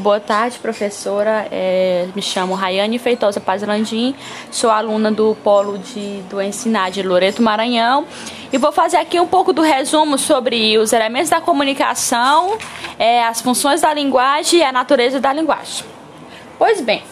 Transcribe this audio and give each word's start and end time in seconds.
Boa 0.00 0.18
tarde, 0.18 0.58
professora. 0.58 1.46
É, 1.50 2.08
me 2.16 2.22
chamo 2.22 2.54
Rayane 2.54 2.98
Feitosa 2.98 3.38
Paz 3.38 3.62
Landim, 3.62 4.14
sou 4.50 4.70
aluna 4.70 5.12
do 5.12 5.36
Polo 5.44 5.76
de, 5.76 6.22
do 6.22 6.40
Ensinar 6.40 6.90
de 6.90 7.02
Loreto 7.02 7.42
Maranhão 7.42 8.06
e 8.50 8.56
vou 8.56 8.72
fazer 8.72 8.96
aqui 8.96 9.20
um 9.20 9.26
pouco 9.26 9.52
do 9.52 9.60
resumo 9.60 10.16
sobre 10.16 10.78
os 10.78 10.94
elementos 10.94 11.28
da 11.28 11.38
comunicação, 11.42 12.56
é, 12.98 13.22
as 13.26 13.42
funções 13.42 13.82
da 13.82 13.92
linguagem 13.92 14.60
e 14.60 14.62
a 14.62 14.72
natureza 14.72 15.20
da 15.20 15.34
linguagem. 15.34 15.84
Pois 16.58 16.80
bem, 16.80 17.02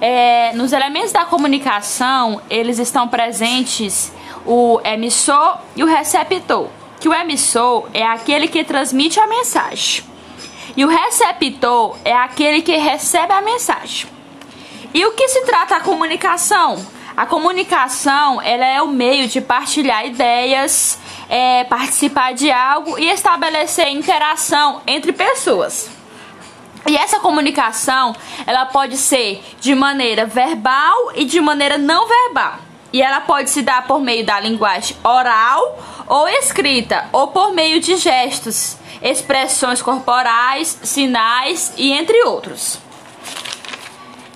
é, 0.00 0.54
nos 0.54 0.72
elementos 0.72 1.12
da 1.12 1.26
comunicação, 1.26 2.40
eles 2.48 2.78
estão 2.78 3.08
presentes 3.08 4.10
o 4.46 4.80
emissor 4.86 5.58
e 5.76 5.84
o 5.84 5.86
receptor, 5.86 6.68
que 6.98 7.10
o 7.10 7.12
emissor 7.12 7.90
é 7.92 8.06
aquele 8.06 8.48
que 8.48 8.64
transmite 8.64 9.20
a 9.20 9.26
mensagem 9.26 10.07
e 10.78 10.84
o 10.84 10.88
receptor 10.88 11.98
é 12.04 12.14
aquele 12.14 12.62
que 12.62 12.76
recebe 12.76 13.32
a 13.32 13.40
mensagem. 13.40 14.08
E 14.94 15.04
o 15.04 15.10
que 15.10 15.26
se 15.26 15.44
trata 15.44 15.74
a 15.74 15.80
comunicação? 15.80 16.86
A 17.16 17.26
comunicação 17.26 18.40
ela 18.40 18.64
é 18.64 18.80
o 18.80 18.86
meio 18.86 19.26
de 19.26 19.40
partilhar 19.40 20.06
ideias, 20.06 20.96
é, 21.28 21.64
participar 21.64 22.32
de 22.32 22.52
algo 22.52 22.96
e 22.96 23.10
estabelecer 23.10 23.88
interação 23.88 24.80
entre 24.86 25.10
pessoas. 25.12 25.90
E 26.86 26.96
essa 26.96 27.18
comunicação 27.18 28.14
ela 28.46 28.64
pode 28.64 28.96
ser 28.96 29.42
de 29.60 29.74
maneira 29.74 30.26
verbal 30.26 31.10
e 31.16 31.24
de 31.24 31.40
maneira 31.40 31.76
não 31.76 32.06
verbal. 32.06 32.60
E 32.92 33.02
ela 33.02 33.20
pode 33.20 33.50
se 33.50 33.62
dar 33.62 33.84
por 33.84 34.00
meio 34.00 34.24
da 34.24 34.38
linguagem 34.38 34.96
oral 35.02 35.97
ou 36.08 36.28
escrita, 36.28 37.08
ou 37.12 37.28
por 37.28 37.52
meio 37.52 37.80
de 37.80 37.96
gestos 37.96 38.76
expressões 39.02 39.80
corporais, 39.80 40.78
sinais 40.82 41.72
e 41.76 41.92
entre 41.92 42.24
outros. 42.24 42.78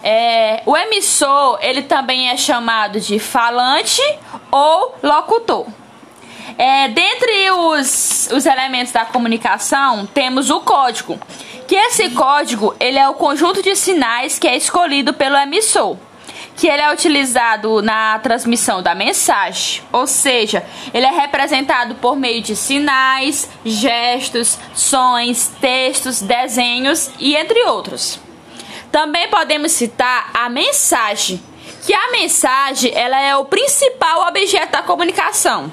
É, 0.02 0.62
o 0.66 0.76
emissor 0.76 1.58
ele 1.60 1.82
também 1.82 2.28
é 2.28 2.36
chamado 2.36 3.00
de 3.00 3.18
falante 3.18 4.02
ou 4.50 4.96
locutor. 5.02 5.66
É, 6.58 6.88
dentre 6.88 7.50
os, 7.50 8.28
os 8.32 8.44
elementos 8.44 8.92
da 8.92 9.04
comunicação 9.04 10.04
temos 10.06 10.50
o 10.50 10.60
código, 10.60 11.18
que 11.66 11.74
esse 11.74 12.10
código 12.10 12.74
ele 12.78 12.98
é 12.98 13.08
o 13.08 13.14
conjunto 13.14 13.62
de 13.62 13.74
sinais 13.74 14.38
que 14.38 14.46
é 14.46 14.56
escolhido 14.56 15.14
pelo 15.14 15.36
emissor 15.36 15.96
que 16.56 16.68
ele 16.68 16.82
é 16.82 16.92
utilizado 16.92 17.82
na 17.82 18.18
transmissão 18.18 18.82
da 18.82 18.94
mensagem, 18.94 19.82
ou 19.90 20.06
seja, 20.06 20.64
ele 20.92 21.06
é 21.06 21.10
representado 21.10 21.94
por 21.96 22.16
meio 22.16 22.42
de 22.42 22.54
sinais, 22.54 23.48
gestos, 23.64 24.58
sons, 24.74 25.50
textos, 25.60 26.20
desenhos 26.20 27.10
e 27.18 27.34
entre 27.34 27.62
outros. 27.64 28.20
Também 28.90 29.28
podemos 29.28 29.72
citar 29.72 30.30
a 30.34 30.48
mensagem, 30.50 31.42
que 31.86 31.94
a 31.94 32.10
mensagem 32.10 32.92
ela 32.94 33.20
é 33.20 33.34
o 33.34 33.46
principal 33.46 34.28
objeto 34.28 34.72
da 34.72 34.82
comunicação. 34.82 35.72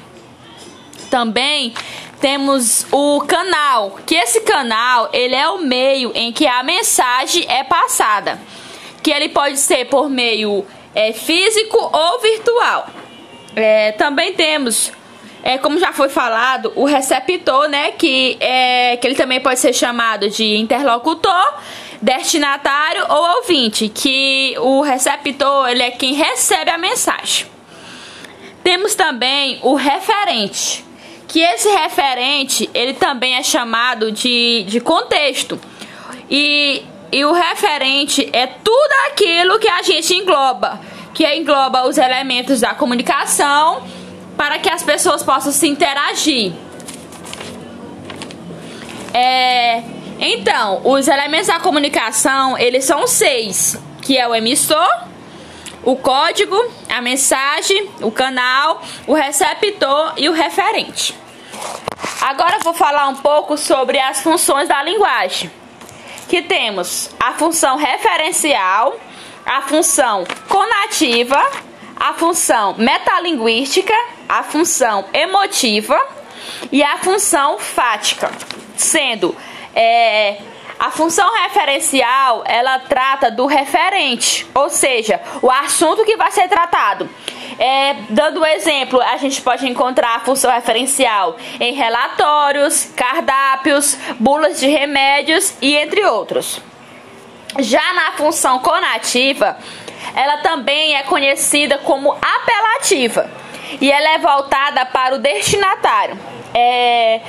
Também 1.09 1.73
temos 2.21 2.85
o 2.91 3.21
canal, 3.21 3.99
que 4.05 4.15
esse 4.15 4.41
canal 4.41 5.09
ele 5.11 5.35
é 5.35 5.49
o 5.49 5.59
meio 5.59 6.11
em 6.15 6.31
que 6.31 6.47
a 6.47 6.63
mensagem 6.63 7.45
é 7.49 7.63
passada 7.63 8.39
que 9.01 9.11
ele 9.11 9.29
pode 9.29 9.57
ser 9.57 9.85
por 9.85 10.09
meio 10.09 10.65
é, 10.93 11.13
físico 11.13 11.77
ou 11.77 12.19
virtual. 12.19 12.87
É, 13.55 13.91
também 13.93 14.33
temos, 14.33 14.91
é, 15.43 15.57
como 15.57 15.79
já 15.79 15.91
foi 15.91 16.09
falado, 16.09 16.71
o 16.75 16.85
receptor, 16.85 17.67
né, 17.67 17.91
que, 17.91 18.37
é, 18.39 18.97
que 18.97 19.07
ele 19.07 19.15
também 19.15 19.39
pode 19.39 19.59
ser 19.59 19.73
chamado 19.73 20.29
de 20.29 20.57
interlocutor, 20.57 21.53
destinatário 22.01 23.05
ou 23.09 23.37
ouvinte, 23.37 23.89
que 23.89 24.55
o 24.59 24.81
receptor 24.81 25.69
ele 25.69 25.83
é 25.83 25.91
quem 25.91 26.13
recebe 26.13 26.69
a 26.71 26.77
mensagem. 26.77 27.47
Temos 28.63 28.95
também 28.95 29.59
o 29.61 29.73
referente, 29.75 30.85
que 31.27 31.39
esse 31.41 31.69
referente 31.69 32.69
ele 32.73 32.93
também 32.93 33.35
é 33.35 33.43
chamado 33.43 34.11
de, 34.11 34.63
de 34.67 34.79
contexto. 34.79 35.59
E 36.29 36.83
e 37.11 37.25
o 37.25 37.31
referente 37.31 38.29
é 38.31 38.47
tudo 38.47 38.93
aquilo 39.07 39.59
que 39.59 39.67
a 39.67 39.81
gente 39.81 40.13
engloba, 40.13 40.79
que 41.13 41.25
engloba 41.35 41.87
os 41.87 41.97
elementos 41.97 42.61
da 42.61 42.73
comunicação 42.73 43.83
para 44.37 44.59
que 44.59 44.69
as 44.69 44.83
pessoas 44.83 45.23
possam 45.23 45.51
se 45.51 45.67
interagir. 45.67 46.53
É, 49.13 49.83
então, 50.19 50.81
os 50.83 51.07
elementos 51.07 51.47
da 51.47 51.59
comunicação, 51.59 52.57
eles 52.57 52.85
são 52.85 53.07
seis, 53.07 53.77
que 54.01 54.17
é 54.17 54.27
o 54.27 54.35
emissor, 54.35 54.87
o 55.83 55.95
código, 55.95 56.55
a 56.89 57.01
mensagem, 57.01 57.89
o 58.01 58.11
canal, 58.11 58.81
o 59.07 59.13
receptor 59.13 60.13
e 60.17 60.29
o 60.29 60.31
referente. 60.31 61.15
Agora 62.21 62.59
vou 62.59 62.73
falar 62.73 63.07
um 63.07 63.15
pouco 63.15 63.57
sobre 63.57 63.99
as 63.99 64.21
funções 64.21 64.67
da 64.67 64.83
linguagem 64.83 65.49
que 66.29 66.43
temos 66.43 67.09
a 67.19 67.33
função 67.33 67.75
referencial, 67.75 68.95
a 69.43 69.63
função 69.63 70.23
conativa, 70.47 71.43
a 71.95 72.13
função 72.13 72.75
metalinguística, 72.77 73.93
a 74.29 74.43
função 74.43 75.05
emotiva 75.11 75.99
e 76.71 76.83
a 76.83 76.99
função 76.99 77.57
fática, 77.57 78.31
sendo 78.77 79.35
é, 79.75 80.37
a 80.79 80.91
função 80.91 81.29
referencial 81.43 82.43
ela 82.45 82.77
trata 82.77 83.31
do 83.31 83.47
referente, 83.47 84.45
ou 84.53 84.69
seja, 84.69 85.19
o 85.41 85.49
assunto 85.49 86.05
que 86.05 86.15
vai 86.15 86.31
ser 86.31 86.47
tratado. 86.47 87.09
É, 87.59 87.93
dando 88.09 88.39
um 88.39 88.45
exemplo, 88.45 89.01
a 89.01 89.17
gente 89.17 89.41
pode 89.41 89.67
encontrar 89.69 90.15
a 90.15 90.19
função 90.21 90.49
referencial 90.49 91.35
em 91.59 91.73
relatórios, 91.73 92.85
cardápios, 92.95 93.97
bulas 94.17 94.61
de 94.61 94.67
remédios 94.67 95.53
e 95.61 95.75
entre 95.75 96.05
outros. 96.05 96.61
Já 97.59 97.93
na 97.93 98.13
função 98.13 98.59
conativa, 98.59 99.57
ela 100.15 100.37
também 100.37 100.95
é 100.95 101.03
conhecida 101.03 101.77
como 101.79 102.13
apelativa 102.13 103.29
e 103.81 103.91
ela 103.91 104.09
é 104.11 104.17
voltada 104.19 104.85
para 104.85 105.15
o 105.15 105.19
destinatário. 105.19 106.17
É, 106.53 107.19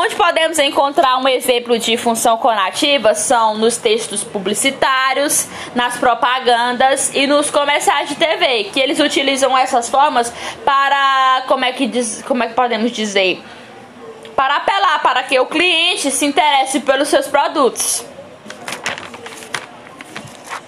Onde 0.00 0.14
podemos 0.14 0.60
encontrar 0.60 1.16
um 1.18 1.26
exemplo 1.26 1.76
de 1.76 1.96
função 1.96 2.38
conativa 2.38 3.16
são 3.16 3.58
nos 3.58 3.78
textos 3.78 4.22
publicitários, 4.22 5.48
nas 5.74 5.96
propagandas 5.96 7.12
e 7.12 7.26
nos 7.26 7.50
comerciais 7.50 8.08
de 8.08 8.14
TV, 8.14 8.70
que 8.72 8.78
eles 8.78 9.00
utilizam 9.00 9.58
essas 9.58 9.88
formas 9.88 10.32
para, 10.64 11.42
como 11.48 11.64
é 11.64 11.72
que, 11.72 11.88
diz, 11.88 12.22
como 12.22 12.44
é 12.44 12.46
que 12.46 12.54
podemos 12.54 12.92
dizer, 12.92 13.42
para 14.36 14.58
apelar 14.58 15.02
para 15.02 15.24
que 15.24 15.36
o 15.40 15.46
cliente 15.46 16.12
se 16.12 16.24
interesse 16.24 16.78
pelos 16.78 17.08
seus 17.08 17.26
produtos. 17.26 18.04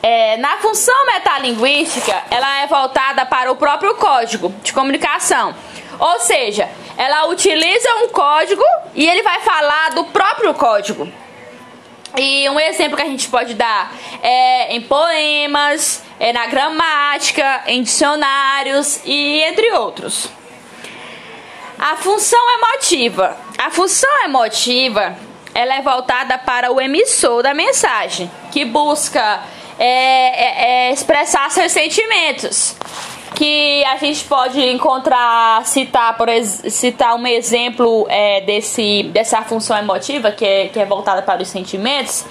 É, 0.03 0.39
na 0.39 0.57
função 0.57 1.07
metalinguística, 1.07 2.25
ela 2.33 2.63
é 2.63 2.67
voltada 2.67 3.25
para 3.27 3.53
o 3.53 3.55
próprio 3.55 3.95
código 3.95 4.53
de 4.65 4.73
comunicação. 4.73 5.55
Ou 6.01 6.19
seja, 6.19 6.69
ela 7.01 7.29
utiliza 7.29 7.89
um 8.05 8.09
código 8.09 8.63
e 8.95 9.09
ele 9.09 9.23
vai 9.23 9.41
falar 9.41 9.93
do 9.93 10.05
próprio 10.05 10.53
código. 10.53 11.11
E 12.15 12.47
um 12.51 12.61
exemplo 12.61 12.95
que 12.95 13.03
a 13.03 13.07
gente 13.07 13.27
pode 13.27 13.55
dar 13.55 13.91
é 14.23 14.77
em 14.77 14.83
poemas, 14.83 16.05
é 16.19 16.31
na 16.31 16.45
gramática, 16.45 17.63
em 17.67 17.83
dicionários 17.83 19.01
e 19.07 19.41
entre 19.45 19.73
outros. 19.73 20.29
A 21.79 21.97
função 21.97 22.51
emotiva. 22.59 23.35
A 23.57 23.71
função 23.71 24.25
emotiva 24.25 25.17
ela 25.55 25.77
é 25.77 25.81
voltada 25.81 26.37
para 26.37 26.71
o 26.71 26.79
emissor 26.79 27.43
da 27.43 27.55
mensagem, 27.55 28.31
que 28.53 28.67
busca 28.67 29.43
é, 29.79 29.87
é, 29.87 30.89
é 30.91 30.93
expressar 30.93 31.51
seus 31.51 31.73
sentimentos 31.73 32.77
que 33.35 33.85
a 33.85 33.97
gente 33.97 34.25
pode 34.25 34.61
encontrar, 34.61 35.65
citar, 35.67 36.17
por 36.17 36.29
citar 36.71 37.15
um 37.15 37.27
exemplo 37.27 38.07
é, 38.09 38.41
desse, 38.43 39.05
dessa 39.05 39.43
função 39.43 39.77
emotiva 39.77 40.31
que 40.31 40.45
é, 40.45 40.69
que 40.69 40.79
é 40.79 40.85
voltada 40.85 41.23
para 41.23 41.43
os 41.43 41.49
sentimentos 41.49 42.25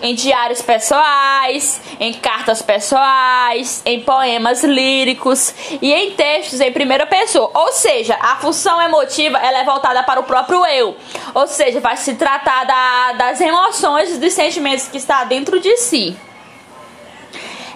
em 0.00 0.14
diários 0.14 0.62
pessoais, 0.62 1.80
em 1.98 2.12
cartas 2.12 2.62
pessoais, 2.62 3.82
em 3.84 4.00
poemas 4.00 4.62
líricos 4.62 5.54
e 5.82 5.92
em 5.92 6.12
textos 6.12 6.60
em 6.60 6.72
primeira 6.72 7.06
pessoa. 7.06 7.50
Ou 7.54 7.72
seja, 7.72 8.16
a 8.20 8.36
função 8.36 8.80
emotiva 8.80 9.38
ela 9.38 9.58
é 9.58 9.64
voltada 9.64 10.02
para 10.02 10.20
o 10.20 10.22
próprio 10.22 10.64
eu. 10.66 10.96
Ou 11.34 11.46
seja, 11.46 11.80
vai 11.80 11.96
se 11.96 12.14
tratar 12.14 12.64
da, 12.64 13.12
das 13.12 13.40
emoções 13.40 14.14
e 14.14 14.18
dos 14.18 14.32
sentimentos 14.32 14.88
que 14.88 14.98
está 14.98 15.24
dentro 15.24 15.58
de 15.60 15.76
si. 15.78 16.16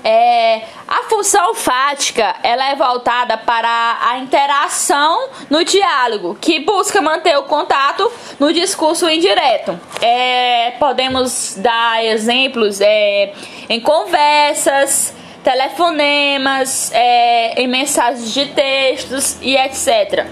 É, 0.05 0.62
A 0.92 1.04
função 1.04 1.54
fática 1.54 2.36
ela 2.42 2.68
é 2.68 2.76
voltada 2.76 3.38
para 3.38 3.98
a 4.02 4.18
interação 4.18 5.30
no 5.48 5.64
diálogo, 5.64 6.36
que 6.38 6.60
busca 6.60 7.00
manter 7.00 7.34
o 7.38 7.44
contato 7.44 8.12
no 8.38 8.52
discurso 8.52 9.08
indireto. 9.08 9.80
É, 10.02 10.72
podemos 10.78 11.54
dar 11.56 12.04
exemplos 12.04 12.78
é, 12.82 13.32
em 13.70 13.80
conversas, 13.80 15.14
telefonemas, 15.42 16.92
é, 16.92 17.58
em 17.62 17.66
mensagens 17.66 18.30
de 18.30 18.44
textos 18.48 19.38
e 19.40 19.56
etc. 19.56 20.26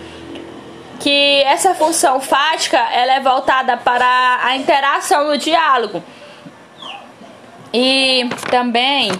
Que 1.01 1.43
essa 1.45 1.75
função 1.75 2.21
fática 2.21 2.77
ela 2.93 3.15
é 3.15 3.21
voltada 3.21 3.79
para 3.79 4.41
a 4.43 4.55
interação 4.57 5.27
no 5.27 5.39
diálogo. 5.39 6.05
E 7.73 8.29
também 8.51 9.11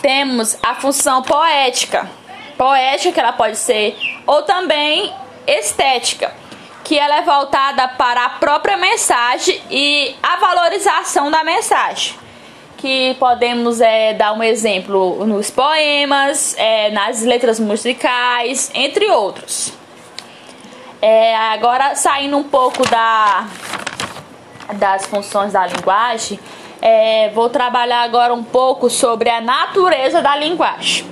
temos 0.00 0.58
a 0.62 0.74
função 0.74 1.22
poética. 1.22 2.10
Poética 2.56 3.12
que 3.12 3.20
ela 3.20 3.32
pode 3.32 3.56
ser 3.56 3.96
ou 4.26 4.42
também 4.42 5.12
estética, 5.46 6.32
que 6.84 6.98
ela 6.98 7.16
é 7.16 7.22
voltada 7.22 7.88
para 7.88 8.24
a 8.24 8.28
própria 8.30 8.76
mensagem 8.76 9.60
e 9.70 10.14
a 10.22 10.36
valorização 10.36 11.30
da 11.30 11.42
mensagem. 11.42 12.14
Que 12.76 13.14
podemos 13.18 13.80
é, 13.80 14.14
dar 14.14 14.32
um 14.32 14.42
exemplo 14.42 15.24
nos 15.26 15.50
poemas, 15.50 16.54
é, 16.56 16.90
nas 16.90 17.22
letras 17.22 17.60
musicais, 17.60 18.70
entre 18.74 19.10
outros. 19.10 19.72
É, 21.02 21.36
agora 21.36 21.94
saindo 21.94 22.36
um 22.36 22.42
pouco 22.42 22.86
da, 22.88 23.46
das 24.74 25.06
funções 25.06 25.52
da 25.52 25.66
linguagem, 25.66 26.38
é, 26.80 27.30
vou 27.34 27.48
trabalhar 27.50 28.02
agora 28.02 28.32
um 28.32 28.42
pouco 28.42 28.88
sobre 28.88 29.28
a 29.28 29.40
natureza 29.40 30.22
da 30.22 30.36
linguagem. 30.36 31.08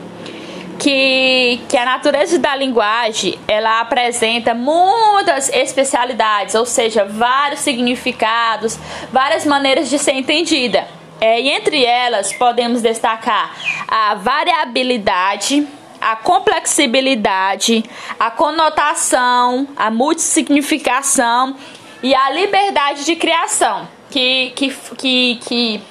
Que, 0.78 1.60
que 1.68 1.76
a 1.76 1.84
natureza 1.84 2.38
da 2.38 2.54
linguagem 2.54 3.36
ela 3.48 3.80
apresenta 3.80 4.54
muitas 4.54 5.48
especialidades, 5.48 6.54
ou 6.54 6.64
seja, 6.64 7.04
vários 7.04 7.60
significados, 7.60 8.78
várias 9.10 9.44
maneiras 9.44 9.90
de 9.90 9.98
ser 9.98 10.12
entendida. 10.12 10.86
É, 11.20 11.40
e 11.40 11.50
entre 11.50 11.84
elas 11.84 12.32
podemos 12.32 12.80
destacar 12.80 13.56
a 13.88 14.14
variabilidade, 14.14 15.66
a 16.00 16.14
complexibilidade, 16.14 17.84
a 18.20 18.30
conotação, 18.30 19.66
a 19.76 19.90
multissignificação 19.90 21.56
e 22.04 22.14
a 22.14 22.30
liberdade 22.30 23.04
de 23.04 23.16
criação 23.16 23.97
que 24.10 24.50
que 24.50 24.70
que 24.96 25.36
que, 25.36 25.82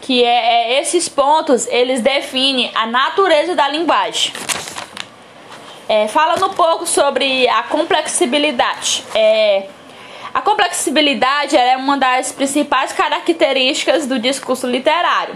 que 0.00 0.24
é, 0.24 0.74
é, 0.76 0.80
esses 0.80 1.08
pontos 1.08 1.66
eles 1.66 2.00
definem 2.00 2.70
a 2.74 2.86
natureza 2.86 3.54
da 3.54 3.68
linguagem. 3.68 4.32
É, 5.88 6.06
falando 6.06 6.46
um 6.46 6.54
pouco 6.54 6.86
sobre 6.86 7.48
a 7.48 7.64
complexibilidade. 7.64 9.02
É, 9.12 9.66
a 10.32 10.40
complexibilidade 10.40 11.56
é 11.56 11.76
uma 11.76 11.98
das 11.98 12.30
principais 12.30 12.92
características 12.92 14.06
do 14.06 14.18
discurso 14.18 14.68
literário. 14.68 15.34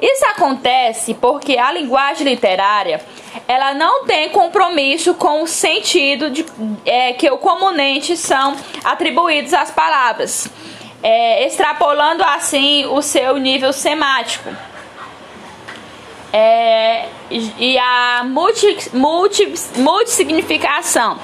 Isso 0.00 0.24
acontece 0.26 1.12
porque 1.12 1.58
a 1.58 1.70
linguagem 1.72 2.26
literária 2.26 3.04
ela 3.46 3.74
não 3.74 4.06
tem 4.06 4.30
compromisso 4.30 5.12
com 5.14 5.42
o 5.42 5.46
sentido 5.46 6.30
de, 6.30 6.46
é, 6.86 7.12
que 7.12 7.28
comumente 7.38 8.16
são 8.16 8.56
atribuídos 8.84 9.52
às 9.52 9.70
palavras 9.70 10.50
é, 11.02 11.46
extrapolando 11.46 12.22
assim 12.22 12.86
o 12.86 13.00
seu 13.02 13.36
nível 13.38 13.72
semático. 13.72 14.48
É, 16.32 17.06
e 17.30 17.78
a 17.78 18.22
multi, 18.24 18.90
multi, 18.92 19.54
multissignificação. 19.76 21.18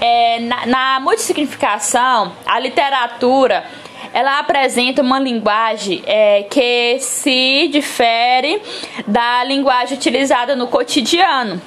É, 0.00 0.40
na, 0.40 0.66
na 0.66 1.00
multissignificação, 1.00 2.32
a 2.46 2.58
literatura 2.58 3.66
ela 4.12 4.38
apresenta 4.38 5.02
uma 5.02 5.18
linguagem 5.18 6.02
é, 6.06 6.42
que 6.44 6.98
se 7.00 7.68
difere 7.68 8.60
da 9.06 9.44
linguagem 9.44 9.96
utilizada 9.96 10.56
no 10.56 10.66
cotidiano. 10.66 11.60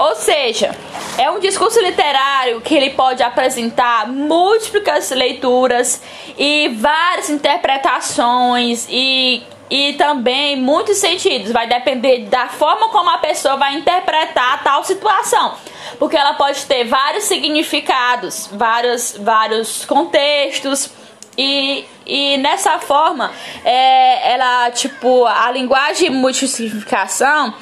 Ou 0.00 0.14
seja, 0.14 0.74
é 1.18 1.30
um 1.30 1.38
discurso 1.38 1.78
literário 1.78 2.62
que 2.62 2.74
ele 2.74 2.88
pode 2.90 3.22
apresentar 3.22 4.08
múltiplas 4.08 5.10
leituras 5.10 6.02
e 6.38 6.68
várias 6.80 7.28
interpretações 7.28 8.86
e 8.88 9.42
e 9.70 9.92
também 9.92 10.56
muitos 10.56 10.96
sentidos. 10.96 11.52
Vai 11.52 11.68
depender 11.68 12.24
da 12.24 12.48
forma 12.48 12.88
como 12.88 13.08
a 13.08 13.18
pessoa 13.18 13.56
vai 13.56 13.74
interpretar 13.74 14.64
tal 14.64 14.82
situação. 14.82 15.54
Porque 15.98 16.16
ela 16.16 16.34
pode 16.34 16.64
ter 16.64 16.84
vários 16.84 17.24
significados, 17.24 18.48
vários, 18.50 19.16
vários 19.16 19.84
contextos. 19.84 20.90
E, 21.38 21.84
e 22.04 22.36
nessa 22.38 22.80
forma, 22.80 23.30
é, 23.64 24.32
ela, 24.32 24.70
tipo, 24.72 25.24
a 25.24 25.52
linguagem 25.52 26.10
multissignificação, 26.10 27.54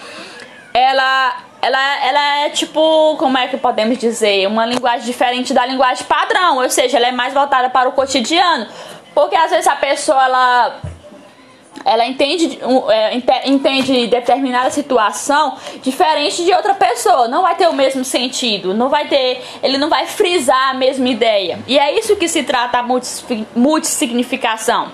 ela 0.73 1.48
ela, 1.61 2.07
ela 2.07 2.37
é 2.41 2.51
tipo, 2.51 3.17
como 3.19 3.37
é 3.37 3.49
que 3.49 3.57
podemos 3.57 3.99
dizer, 3.99 4.47
uma 4.47 4.65
linguagem 4.65 5.07
diferente 5.07 5.53
da 5.53 5.67
linguagem 5.67 6.07
padrão, 6.07 6.59
ou 6.59 6.71
seja, 6.71 6.97
ela 6.97 7.09
é 7.09 7.13
mais 7.13 7.35
voltada 7.35 7.69
para 7.69 7.89
o 7.89 7.93
cotidiano, 7.93 8.67
porque 9.15 9.35
às 9.35 9.51
vezes 9.51 9.67
a 9.67 9.77
pessoa 9.77 10.25
ela 10.25 10.81
ela 11.85 12.05
entende, 12.05 12.59
é, 12.91 13.49
entende 13.49 14.07
determinada 14.09 14.71
situação 14.71 15.57
diferente 15.83 16.45
de 16.45 16.53
outra 16.53 16.75
pessoa, 16.75 17.29
não 17.29 17.43
vai 17.43 17.55
ter 17.55 17.69
o 17.69 17.73
mesmo 17.73 18.05
sentido, 18.05 18.75
não 18.75 18.89
vai 18.89 19.09
ter, 19.09 19.43
ele 19.63 19.79
não 19.79 19.89
vai 19.89 20.07
frisar 20.07 20.71
a 20.71 20.75
mesma 20.75 21.09
ideia. 21.09 21.61
E 21.67 21.79
é 21.79 21.99
isso 21.99 22.17
que 22.17 22.29
se 22.29 22.43
trata 22.43 22.79
a 22.79 22.87
multissignificação. 23.55 24.91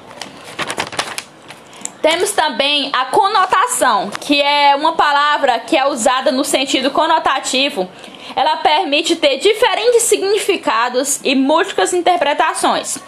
Temos 2.04 2.32
também 2.32 2.90
a 2.92 3.06
conotação, 3.06 4.10
que 4.10 4.38
é 4.42 4.76
uma 4.76 4.92
palavra 4.92 5.58
que 5.58 5.74
é 5.74 5.88
usada 5.88 6.30
no 6.30 6.44
sentido 6.44 6.90
conotativo. 6.90 7.88
Ela 8.36 8.58
permite 8.58 9.16
ter 9.16 9.38
diferentes 9.38 10.02
significados 10.02 11.18
e 11.24 11.34
múltiplas 11.34 11.94
interpretações. 11.94 12.98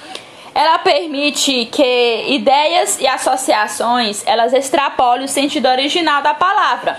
Ela 0.55 0.79
permite 0.79 1.67
que 1.67 2.25
ideias 2.29 2.99
e 2.99 3.07
associações 3.07 4.23
elas 4.27 4.55
extrapolem 4.55 5.27
o 5.27 5.29
sentido 5.29 5.69
original 5.69 6.23
da 6.23 6.33
palavra, 6.33 6.99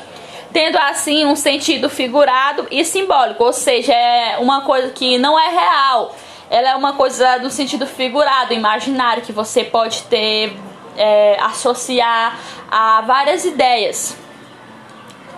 tendo 0.53 0.77
assim 0.77 1.25
um 1.25 1.35
sentido 1.35 1.89
figurado 1.89 2.67
e 2.69 2.85
simbólico, 2.85 3.43
ou 3.43 3.53
seja, 3.53 3.91
é 3.91 4.37
uma 4.37 4.61
coisa 4.61 4.91
que 4.91 5.17
não 5.17 5.39
é 5.39 5.49
real. 5.49 6.15
Ela 6.47 6.69
é 6.69 6.75
uma 6.75 6.93
coisa 6.93 7.39
no 7.39 7.49
sentido 7.49 7.87
figurado, 7.87 8.53
imaginário, 8.53 9.23
que 9.23 9.33
você 9.33 9.63
pode 9.63 10.03
ter 10.03 10.55
é, 10.97 11.37
associar 11.41 12.37
a 12.69 13.01
várias 13.01 13.45
ideias. 13.45 14.17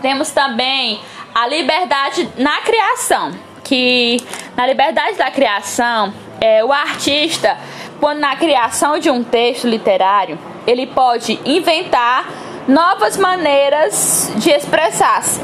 Temos 0.01 0.31
também 0.31 1.00
a 1.36 1.45
liberdade 1.48 2.29
na 2.38 2.62
criação, 2.62 3.33
que 3.63 4.17
na 4.55 4.65
liberdade 4.65 5.17
da 5.17 5.29
criação, 5.29 6.13
é, 6.41 6.63
o 6.63 6.72
artista, 6.72 7.57
quando 8.00 8.19
na 8.19 8.36
criação 8.36 8.98
de 8.98 9.10
um 9.10 9.24
texto 9.24 9.67
literário, 9.67 10.39
ele 10.65 10.88
pode 10.88 11.39
inventar 11.45 12.27
novas 12.67 13.17
maneiras 13.17 14.31
de 14.36 14.51
expressar-se, 14.51 15.41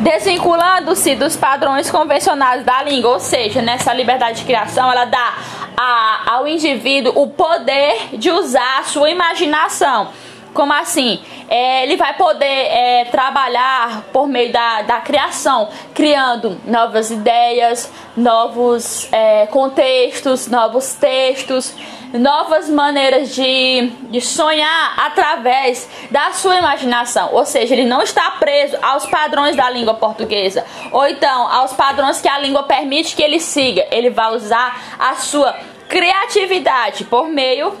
desvinculando-se 0.00 1.14
dos 1.14 1.36
padrões 1.36 1.90
convencionais 1.90 2.64
da 2.64 2.82
língua, 2.82 3.12
ou 3.12 3.20
seja, 3.20 3.62
nessa 3.62 3.92
liberdade 3.92 4.40
de 4.40 4.44
criação, 4.44 4.90
ela 4.90 5.04
dá 5.04 5.34
a, 5.82 6.34
ao 6.34 6.46
indivíduo 6.46 7.12
o 7.20 7.26
poder 7.26 8.16
de 8.16 8.30
usar 8.30 8.78
a 8.78 8.84
sua 8.84 9.10
imaginação. 9.10 10.10
Como 10.54 10.72
assim? 10.72 11.20
É, 11.48 11.82
ele 11.82 11.96
vai 11.96 12.14
poder 12.14 12.44
é, 12.44 13.06
trabalhar 13.06 14.04
por 14.12 14.28
meio 14.28 14.52
da, 14.52 14.82
da 14.82 15.00
criação, 15.00 15.70
criando 15.94 16.60
novas 16.66 17.10
ideias, 17.10 17.90
novos 18.14 19.08
é, 19.10 19.46
contextos, 19.46 20.48
novos 20.48 20.92
textos, 20.92 21.74
novas 22.12 22.68
maneiras 22.68 23.34
de, 23.34 23.90
de 24.10 24.20
sonhar 24.20 24.94
através 24.98 25.88
da 26.10 26.32
sua 26.32 26.56
imaginação. 26.56 27.30
Ou 27.32 27.46
seja, 27.46 27.74
ele 27.74 27.86
não 27.86 28.02
está 28.02 28.30
preso 28.32 28.76
aos 28.82 29.06
padrões 29.06 29.56
da 29.56 29.70
língua 29.70 29.94
portuguesa, 29.94 30.64
ou 30.90 31.06
então 31.08 31.48
aos 31.50 31.72
padrões 31.72 32.20
que 32.20 32.28
a 32.28 32.38
língua 32.38 32.64
permite 32.64 33.16
que 33.16 33.22
ele 33.22 33.40
siga. 33.40 33.86
Ele 33.90 34.10
vai 34.10 34.34
usar 34.34 34.96
a 34.98 35.14
sua 35.16 35.54
criatividade 35.92 37.04
por 37.04 37.28
meio 37.28 37.74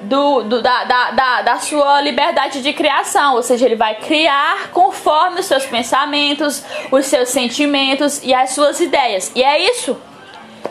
do, 0.00 0.42
do 0.42 0.60
da, 0.60 0.82
da, 0.82 1.10
da, 1.12 1.42
da, 1.42 1.58
sua 1.60 2.00
liberdade 2.00 2.60
de 2.60 2.72
criação, 2.72 3.36
ou 3.36 3.42
seja, 3.42 3.64
ele 3.66 3.76
vai 3.76 3.94
criar 3.94 4.70
conforme 4.72 5.38
os 5.38 5.46
seus 5.46 5.64
pensamentos, 5.64 6.64
os 6.90 7.06
seus 7.06 7.28
sentimentos 7.28 8.20
e 8.24 8.34
as 8.34 8.50
suas 8.50 8.80
ideias. 8.80 9.30
E 9.32 9.44
é 9.44 9.70
isso 9.70 9.96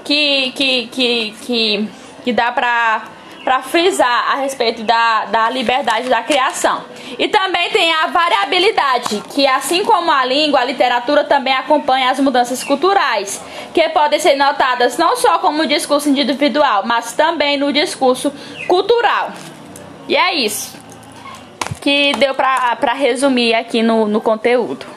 que, 0.03 0.51
que, 0.51 0.87
que, 0.87 1.35
que, 1.41 1.89
que 2.25 2.33
dá 2.33 2.51
para 2.51 3.61
frisar 3.63 4.33
a 4.33 4.35
respeito 4.35 4.83
da, 4.83 5.25
da 5.25 5.49
liberdade 5.49 6.09
da 6.09 6.21
criação. 6.23 6.83
E 7.17 7.27
também 7.27 7.69
tem 7.69 7.93
a 7.93 8.07
variabilidade, 8.07 9.23
que 9.33 9.47
assim 9.47 9.83
como 9.83 10.11
a 10.11 10.25
língua, 10.25 10.59
a 10.59 10.65
literatura 10.65 11.23
também 11.23 11.53
acompanha 11.53 12.09
as 12.09 12.19
mudanças 12.19 12.63
culturais, 12.63 13.41
que 13.73 13.87
podem 13.89 14.19
ser 14.19 14.35
notadas 14.35 14.97
não 14.97 15.15
só 15.15 15.37
como 15.37 15.65
discurso 15.65 16.09
individual, 16.09 16.83
mas 16.85 17.13
também 17.13 17.57
no 17.57 17.71
discurso 17.71 18.31
cultural. 18.67 19.31
E 20.07 20.15
é 20.15 20.33
isso 20.35 20.75
que 21.81 22.13
deu 22.13 22.33
para 22.33 22.93
resumir 22.93 23.53
aqui 23.53 23.83
no, 23.83 24.07
no 24.07 24.19
conteúdo. 24.19 24.94